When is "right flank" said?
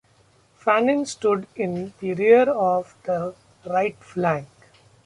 3.67-4.47